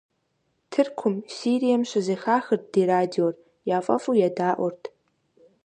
[0.71, 3.33] Тыркум, Сирием щызэхахырт ди радиор,
[3.77, 4.83] яфӀэфӀу едаӀуэрт.